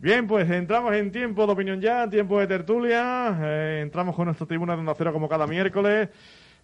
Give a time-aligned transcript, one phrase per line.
[0.00, 3.36] Bien, pues entramos en tiempo de opinión ya, tiempo de tertulia.
[3.42, 6.08] Eh, entramos con nuestra tribuna de Onda Cero como cada miércoles.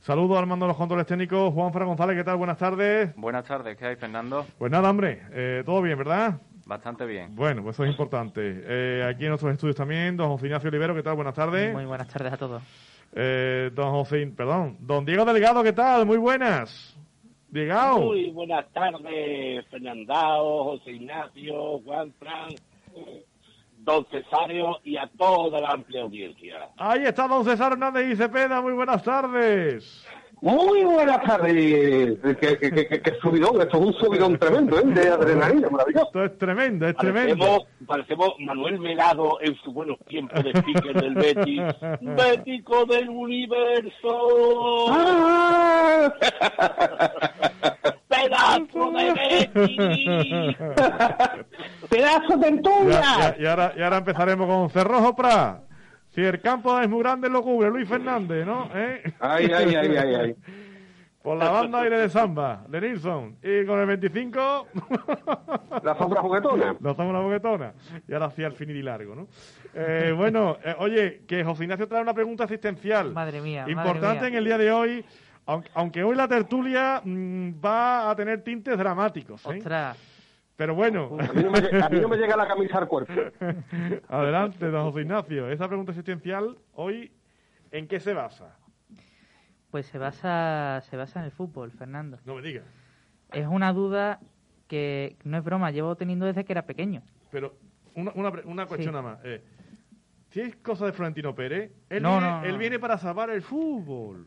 [0.01, 1.53] Saludos al mando de los controles técnicos.
[1.53, 2.39] Juan Fran González, ¿qué tal?
[2.39, 3.15] Buenas tardes.
[3.15, 4.47] Buenas tardes, ¿qué hay, Fernando?
[4.57, 6.41] Pues nada, hombre, eh, todo bien, ¿verdad?
[6.65, 7.37] Bastante bien.
[7.37, 8.41] Bueno, pues eso es importante.
[8.43, 11.17] Eh, aquí en nuestros estudios también, don José Ignacio Olivero, ¿qué tal?
[11.17, 11.75] Buenas tardes.
[11.75, 12.63] Muy buenas tardes a todos.
[13.13, 16.07] Eh, don José, perdón, don Diego Delgado, ¿qué tal?
[16.07, 16.97] Muy buenas.
[17.51, 17.99] Diego.
[18.01, 22.49] Muy buenas tardes, Fernandao, José Ignacio, Juan Fran,
[23.87, 26.69] don Cesario y a toda la amplia audiencia.
[26.77, 30.05] Ahí está don César Hernández y Cepeda, muy buenas tardes.
[30.43, 32.19] Muy buenas tardes.
[32.21, 34.83] Qué, qué, qué, qué subidón, esto es un subidón tremendo, ¿eh?
[34.85, 36.07] De adrenalina, maravilloso.
[36.07, 37.39] Esto es tremendo, es tremendo.
[37.39, 41.63] Parecemos, parecemos Manuel Velado en sus buenos tiempos de speaker del Betis.
[42.03, 44.89] Bético del universo.
[48.29, 50.57] Pedazo de Betis.
[51.89, 55.61] ¡Pedazo de ya- y, ahora, y ahora empezaremos con Cerrojo Pra.
[56.15, 58.71] Si el campo es muy grande, lo cubre Luis Fernández, ¿no?
[58.75, 59.03] ¿Eh?
[59.21, 60.35] Ay, ay, ay, ay, ay.
[61.23, 63.37] Por la banda aire de samba, de Nilsson.
[63.43, 64.69] Y con el 25,
[65.83, 66.77] La sombra juguetona.
[66.79, 67.73] damos una boquetona.
[68.07, 69.27] Y ahora sí al finir y largo, ¿no?
[69.75, 73.13] Eh, bueno, eh, oye, que José Ignacio trae una pregunta asistencial.
[73.13, 74.29] Madre mía, madre Importante mía.
[74.29, 75.05] en el día de hoy,
[75.47, 79.59] aunque, aunque hoy la tertulia mm, va a tener tintes dramáticos, ¿eh?
[79.59, 79.97] Ostras,
[80.57, 83.13] Pero bueno, A mí, no me, a mí no me llega la camisa al cuerpo.
[84.09, 85.51] adelante, don José Ignacio.
[85.51, 87.13] Esa pregunta asistencial, hoy,
[87.71, 88.57] ¿en qué se basa?
[89.71, 92.19] pues se basa, se basa en el fútbol, Fernando.
[92.25, 92.65] No me digas.
[93.33, 94.21] Es una duda
[94.69, 97.03] que no es broma, llevo teniendo desde que era pequeño.
[97.31, 97.55] Pero
[97.95, 98.97] una, una, pre- una cuestión Sí.
[99.03, 99.19] nada más.
[99.25, 99.43] Eh,
[100.31, 102.47] si es cosa de Florentino Pérez, él, No, viene, no, no.
[102.47, 104.25] él viene para salvar el fútbol.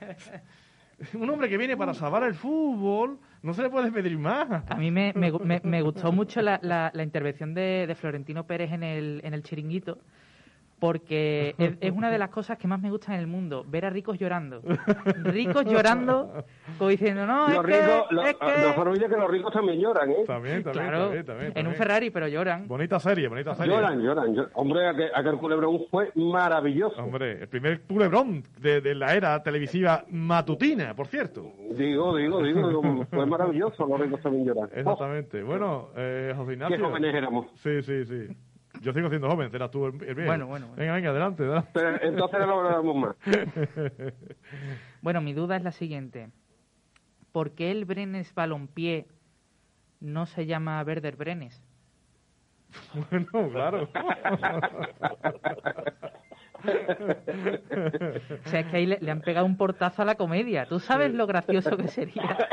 [1.14, 4.64] Un hombre que viene para salvar el fútbol, no se le puede pedir más.
[4.68, 8.46] A mí me, me, me- me gustó mucho la, la- la intervención de, de Florentino
[8.46, 9.98] Pérez en el, en el chiringuito,
[10.80, 13.84] porque es, es una de las cosas que más me gustan en el mundo, ver
[13.84, 14.62] a ricos llorando.
[15.22, 16.44] Ricos llorando,
[16.78, 18.62] como diciendo, no, es Los que, ricos, es que-".
[18.66, 20.24] no se olvide que los ricos también lloran, ¿eh?
[20.26, 21.74] También, también, Claro, también, también, en un.
[21.74, 22.66] Ferrari, pero lloran.
[22.66, 23.72] Bonita serie, bonita serie.
[23.74, 24.50] Lloran, lloran, lloran.
[24.54, 27.02] Hombre, aquel, aquel culebrón fue maravilloso.
[27.02, 31.52] Hombre, el primer culebrón de, de la era televisiva matutina, por cierto.
[31.76, 33.86] Digo, digo, digo, digo, fue maravilloso.
[33.86, 34.70] Los ricos también lloran.
[34.74, 35.42] Oh, Exactamente.
[35.42, 36.86] Bueno, eh, José qué Ignacio.
[36.86, 37.46] jóvenes éramos.
[37.56, 38.28] Sí, sí, sí.
[38.80, 40.26] Yo sigo siendo joven, serás tú el, el bien.
[40.26, 40.80] Bueno, bueno, bueno.
[40.80, 41.70] Venga, venga, adelante, adelante.
[41.74, 43.16] Pero entonces no lo hablamos más.
[45.02, 46.28] Bueno, mi duda es la siguiente.
[47.32, 49.06] ¿Por qué el Brenes Balompié
[50.00, 51.62] no se llama Werder Brenes?
[53.10, 53.88] Bueno, claro.
[58.44, 60.66] O sea, es que ahí le, le han pegado un portazo a la comedia.
[60.66, 62.48] ¿Tú sabes lo gracioso que sería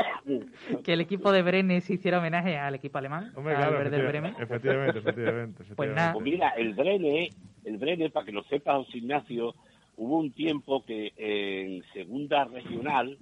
[0.84, 3.32] que el equipo de Brenes hiciera homenaje al equipo alemán?
[3.36, 4.34] Hombre, al claro, Werder efectiva- Bremen?
[4.38, 6.00] efectivamente, efectivamente, Pues efectivamente.
[6.00, 6.12] nada.
[6.12, 7.30] Pues mira, el Brene,
[7.64, 9.54] el Brene, para que lo sepa José Ignacio,
[9.96, 13.18] hubo un tiempo que en segunda regional,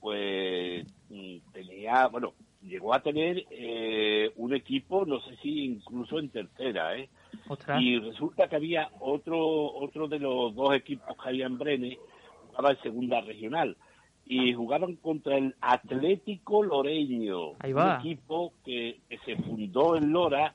[0.00, 6.28] pues mm, tenía, bueno, llegó a tener eh, un equipo, no sé si incluso en
[6.30, 7.08] tercera, ¿eh?
[7.48, 9.38] Ostras, Y resulta que había otro,
[9.74, 11.98] otro de los dos equipos que había en Brene,
[12.48, 13.76] jugaba en segunda regional.
[14.30, 17.94] Y jugaban contra el Atlético Loreño, Ahí va.
[17.94, 20.52] un equipo que, que se fundó en Lora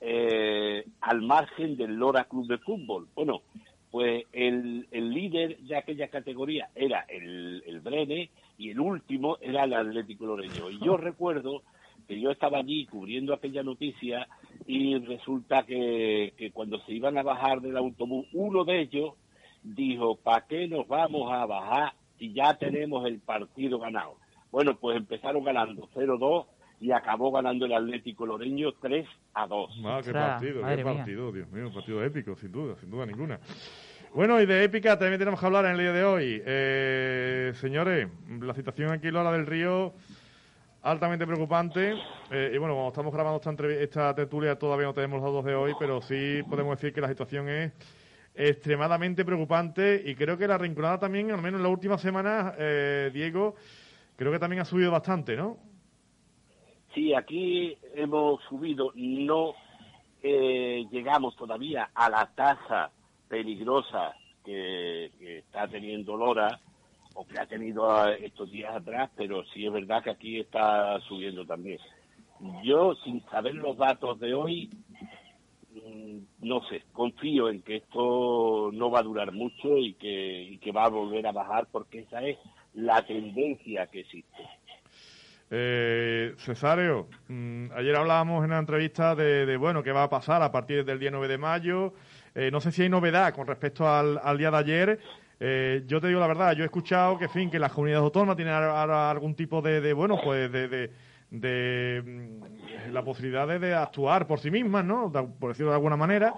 [0.00, 3.08] eh, al margen del Lora Club de Fútbol.
[3.14, 3.42] Bueno,
[3.90, 9.64] pues el, el líder de aquella categoría era el, el Brene y el último era
[9.64, 10.70] el Atlético Loreño.
[10.70, 11.62] Y yo recuerdo
[12.06, 14.28] que yo estaba allí cubriendo aquella noticia
[14.66, 19.14] y resulta que, que cuando se iban a bajar del autobús, uno de ellos
[19.62, 24.16] dijo, ¿para qué nos vamos a bajar si ya tenemos el partido ganado?
[24.50, 26.46] Bueno, pues empezaron ganando 0-2
[26.80, 29.80] y acabó ganando el Atlético Loreño 3 a 2.
[29.84, 30.94] Ah, qué partido, madre qué mía.
[30.94, 33.38] partido, Dios mío, un partido épico, sin duda, sin duda ninguna.
[34.14, 36.42] Bueno, y de épica también tenemos que hablar en el día de hoy.
[36.44, 38.08] Eh, señores,
[38.40, 39.94] la situación aquí en Lola del Río
[40.82, 41.94] altamente preocupante.
[42.30, 45.54] Eh, y bueno, cuando estamos grabando esta, esta tertulia todavía no tenemos los datos de
[45.54, 47.72] hoy, pero sí podemos decir que la situación es
[48.34, 53.10] extremadamente preocupante y creo que la rinconada también, al menos en las últimas semanas, eh,
[53.12, 53.54] Diego,
[54.16, 55.69] creo que también ha subido bastante, ¿no?
[56.94, 59.54] Sí, aquí hemos subido, no
[60.22, 62.90] eh, llegamos todavía a la tasa
[63.28, 64.14] peligrosa
[64.44, 66.60] que, está teniendo Lora
[67.14, 71.00] o que ha tenido eh, estos días atrás, pero sí es verdad que aquí está
[71.02, 71.78] subiendo también.
[72.64, 74.70] Yo, sin saber los datos de hoy,
[75.72, 80.58] mm, no sé, confío en que esto no va a durar mucho y que, y
[80.58, 82.36] que va a volver a bajar porque esa es
[82.74, 84.42] la tendencia que existe.
[85.52, 90.42] Eh, Cesario, mm, ayer hablábamos en una entrevista de, de, bueno, qué va a pasar
[90.42, 91.92] a partir del día 9 de mayo.
[92.36, 95.00] Eh, no sé si hay novedad con respecto al, al día de ayer.
[95.40, 98.36] Eh, yo te digo la verdad, yo he escuchado que, fin, que las comunidades autónomas
[98.36, 100.90] tienen algún tipo de, de bueno, pues de, de,
[101.30, 105.10] de, mm, la posibilidad de, actuar por sí mismas, ¿no?
[105.10, 106.32] Por decirlo de alguna manera.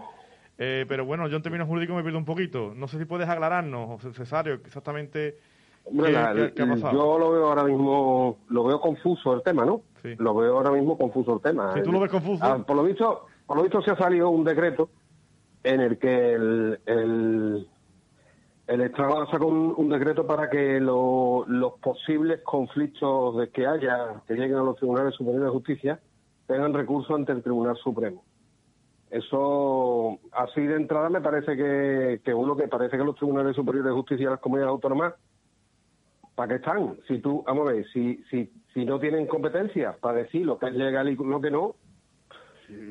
[0.56, 2.72] Eh, pero bueno, yo en términos jurídicos me pierdo un poquito.
[2.74, 5.36] No sé si puedes aclararnos, Cesario, exactamente
[5.84, 6.92] Hombre, qué, la- qué- qué ha pasado.
[6.92, 9.82] yo lo veo ahora mismo, lo veo confuso el tema, ¿no?
[10.02, 10.14] Sí.
[10.18, 11.72] Lo veo ahora mismo confuso el tema.
[11.74, 12.44] Si tú lo ves confuso.
[12.44, 14.88] Ah, por lo visto, por lo visto se ha salido un decreto
[15.64, 17.68] en el que el, el,
[18.66, 24.22] el Estado sacó un, un decreto para que lo- los posibles conflictos de que haya,
[24.26, 26.00] que lleguen a los tribunales superiores de justicia,
[26.46, 28.24] tengan recurso ante el Tribunal Supremo.
[29.10, 33.90] Eso, así de entrada, me parece que, que uno que parece que los tribunales superiores
[33.90, 35.14] de justicia de las comunidades autónomas
[36.34, 36.98] ¿para qué están?
[37.08, 40.66] Si tú, vamos a ver, si, si, si no tienen competencia para decir lo que
[40.66, 41.76] es legal y lo que no,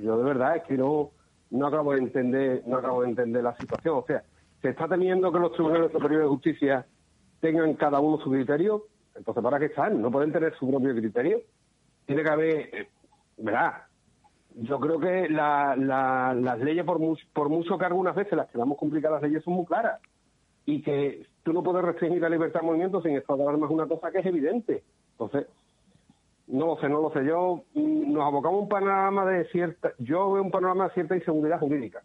[0.04, 1.12] yo de verdad es que no,
[1.50, 3.98] no acabo de entender, no acabo de entender la situación.
[3.98, 4.24] O sea,
[4.62, 6.86] se está temiendo que los tribunales superiores de justicia
[7.40, 8.84] tengan cada uno su criterio,
[9.16, 10.02] entonces ¿para qué están?
[10.02, 11.40] No pueden tener su propio criterio.
[12.06, 12.90] Tiene que haber, eh,
[13.38, 13.84] ¿verdad?
[14.56, 18.50] Yo creo que la, la- las leyes, por, mu- por mucho que algunas veces las
[18.50, 20.00] quedamos complicadas, las leyes son muy claras
[20.66, 23.72] y que tú no puedes restringir la libertad de movimiento sin estado de alarma es
[23.72, 24.84] una cosa que es evidente.
[25.14, 25.48] Entonces,
[26.48, 27.26] no lo sé, no lo sé.
[27.26, 31.16] Yo mm, nos abocamos a un panorama de cierta, yo veo un panorama de cierta
[31.16, 32.02] inseguridad jurídica.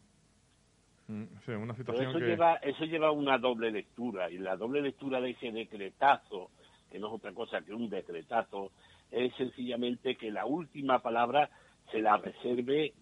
[1.08, 2.26] Mm, sí, una Pero situación eso que...
[2.26, 6.50] lleva, eso lleva una doble lectura, y la doble lectura de ese decretazo,
[6.90, 8.70] que no es otra cosa que un decretazo,
[9.10, 11.50] es sencillamente que la última palabra
[11.92, 12.92] se la reserve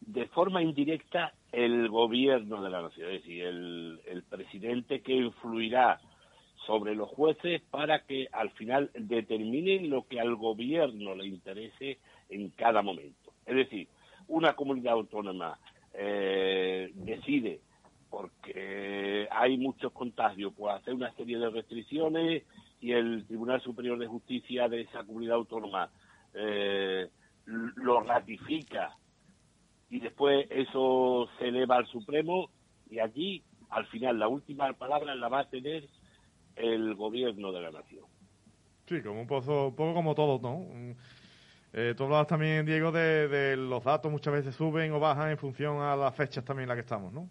[0.00, 6.00] de forma indirecta el gobierno de la nación, es decir, el, el presidente que influirá
[6.66, 11.98] sobre los jueces para que al final determinen lo que al gobierno le interese
[12.28, 13.32] en cada momento.
[13.46, 13.88] Es decir,
[14.28, 15.58] una comunidad autónoma
[15.94, 17.60] eh, decide,
[18.08, 22.44] porque hay muchos contagios, pues hacer una serie de restricciones
[22.80, 25.90] y el Tribunal Superior de Justicia de esa comunidad autónoma
[26.34, 27.08] eh,
[27.46, 28.96] lo ratifica
[29.90, 32.50] y después eso se eleva al Supremo
[32.90, 35.84] y allí, al final, la última palabra la va a tener
[36.56, 38.04] el gobierno de la nación.
[38.86, 40.66] Sí, como un poco, un poco como todo, ¿no?
[41.72, 45.38] Eh, tú hablabas también, Diego, de, de los datos muchas veces suben o bajan en
[45.38, 47.28] función a las fechas también en las que estamos, ¿no?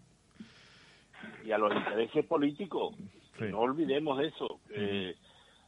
[1.44, 2.94] y a los intereses políticos.
[3.38, 3.44] Sí.
[3.50, 4.60] No olvidemos eso.
[4.68, 5.14] que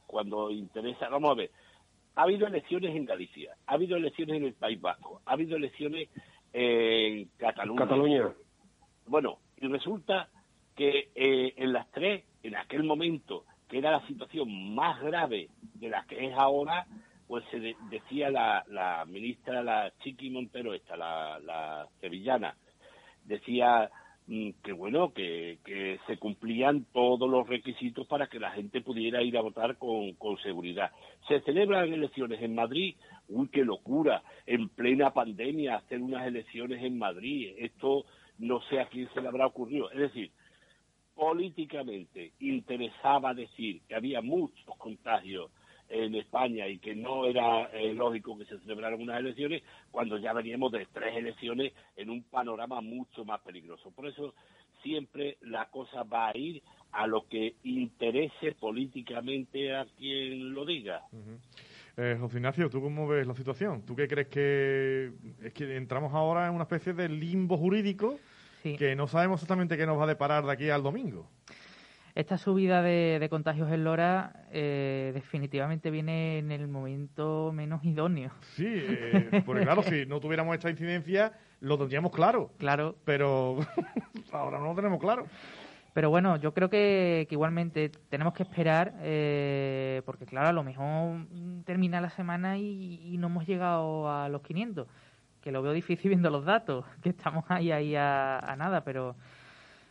[0.07, 1.51] Cuando interesa, vamos a ver,
[2.15, 6.09] ha habido elecciones en Galicia, ha habido elecciones en el País Vasco, ha habido elecciones
[6.53, 7.79] en Cataluña.
[7.79, 8.29] Cataluña.
[9.07, 10.29] Bueno, y resulta
[10.75, 15.89] que eh, en las tres, en aquel momento, que era la situación más grave de
[15.89, 16.85] la que es ahora,
[17.27, 22.55] pues se de- decía la, la ministra, la Chiqui Montero, esta, la, la sevillana,
[23.25, 23.89] decía
[24.25, 29.37] que bueno, que, que se cumplían todos los requisitos para que la gente pudiera ir
[29.37, 30.91] a votar con, con seguridad.
[31.27, 32.95] Se celebran elecciones en Madrid,
[33.27, 38.05] uy, qué locura, en plena pandemia hacer unas elecciones en Madrid, esto
[38.39, 39.91] no sé a quién se le habrá ocurrido.
[39.91, 40.31] Es decir,
[41.15, 45.51] políticamente interesaba decir que había muchos contagios
[45.93, 49.61] en España y que no era eh, lógico que se celebraran unas elecciones
[49.91, 53.91] cuando ya veníamos de tres elecciones en un panorama mucho más peligroso.
[53.91, 54.33] Por eso
[54.81, 61.01] siempre la cosa va a ir a lo que interese políticamente a quien lo diga.
[61.95, 63.83] Eh, José Ignacio, ¿tú cómo ves la situación?
[63.85, 65.11] ¿Tú qué crees que
[65.43, 68.19] es que entramos ahora en una especie de limbo jurídico
[68.63, 68.77] Sí.
[68.77, 71.27] que no sabemos exactamente qué nos va a deparar de aquí al domingo?
[72.15, 78.31] Esta subida de, de contagios en Lora eh, definitivamente viene en el momento menos idóneo.
[78.55, 83.57] Sí, eh, porque claro, si no tuviéramos esta incidencia, lo tendríamos claro, Claro, pero
[84.31, 85.25] ahora no lo tenemos claro.
[85.93, 90.63] Pero bueno, yo creo que, que igualmente tenemos que esperar, eh, porque claro, a lo
[90.63, 91.25] mejor
[91.65, 94.87] termina la semana y, y no hemos llegado a los 500,
[95.41, 99.15] que lo veo difícil viendo los datos, que estamos ahí, ahí a, a nada, pero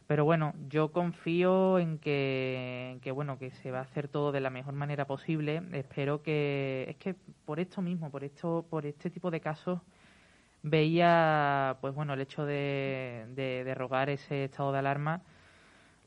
[0.07, 4.33] pero bueno, yo confío en que, en que bueno que se va a hacer todo
[4.33, 5.63] de la mejor manera posible.
[5.73, 9.81] Espero que es que por esto mismo, por esto, por este tipo de casos
[10.63, 15.23] veía pues bueno el hecho de, de derrogar ese estado de alarma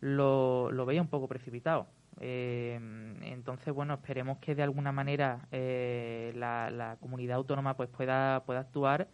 [0.01, 1.87] lo, lo veía un poco precipitado.
[2.21, 2.79] Eh,
[3.23, 8.61] entonces, bueno, esperemos que de alguna manera eh, la, la comunidad autónoma pues pueda, pueda
[8.61, 9.07] actuar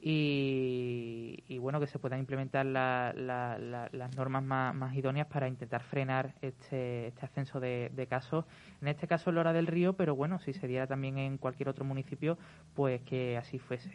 [0.00, 5.48] y, y bueno, que se puedan implementar la- la- la- las normas más, idóneas para
[5.48, 8.44] intentar frenar este, este ascenso de, casos.
[8.80, 11.68] En este caso en Lora del Río, pero bueno, si se diera también en cualquier
[11.68, 12.38] otro municipio,
[12.74, 13.90] pues que así fuese.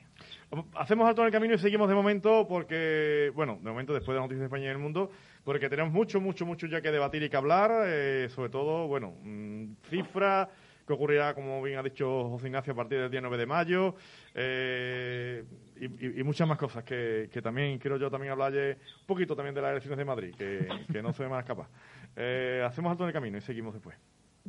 [0.75, 4.19] Hacemos alto en el camino y seguimos de momento porque, bueno, de momento después de
[4.19, 5.09] las noticias de España y del mundo,
[5.45, 9.13] porque tenemos mucho, mucho, mucho ya que debatir y que hablar, eh, sobre todo, bueno,
[9.23, 10.49] mm, cifras,
[10.85, 13.95] que ocurrirá, como bien ha dicho José Ignacio, a partir del día 9 de mayo,
[14.35, 15.43] eh,
[15.79, 19.61] y, muchas más cosas que, que también quiero yo también hablar un poquito también de
[19.61, 21.67] las elecciones de Madrid, que, que no van a escapar.
[22.15, 23.95] Eh, hacemos alto en el camino y seguimos después.